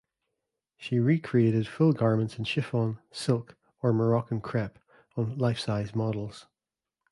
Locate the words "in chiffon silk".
2.39-3.55